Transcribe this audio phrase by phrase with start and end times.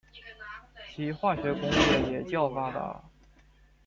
[0.89, 3.03] 其化学工业也较发达。